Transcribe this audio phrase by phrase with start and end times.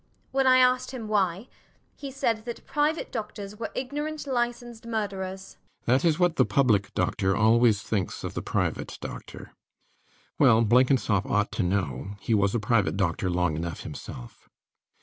[0.31, 1.47] When I asked him why,
[1.95, 5.57] he said that private doctors were ignorant licensed murderers.
[5.61, 5.83] RIDGEON.
[5.85, 9.51] That is what the public doctor always thinks of the private doctor.
[10.39, 12.15] Well, Blenkinsop ought to know.
[12.19, 14.49] He was a private doctor long enough himself.